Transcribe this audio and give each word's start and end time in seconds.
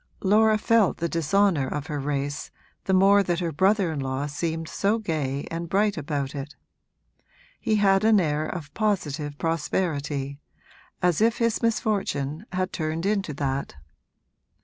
Laura 0.23 0.57
felt 0.57 0.97
the 0.97 1.07
dishonour 1.07 1.67
of 1.67 1.85
her 1.85 1.99
race 1.99 2.49
the 2.85 2.91
more 2.93 3.21
that 3.21 3.37
her 3.39 3.51
brother 3.51 3.91
in 3.91 3.99
law 3.99 4.25
seemed 4.25 4.67
so 4.67 4.97
gay 4.97 5.45
and 5.51 5.69
bright 5.69 5.95
about 5.95 6.33
it: 6.33 6.55
he 7.59 7.75
had 7.75 8.03
an 8.03 8.19
air 8.19 8.43
of 8.43 8.73
positive 8.73 9.37
prosperity, 9.37 10.39
as 11.03 11.21
if 11.21 11.37
his 11.37 11.61
misfortune 11.61 12.47
had 12.51 12.73
turned 12.73 13.05
into 13.05 13.31
that. 13.31 13.75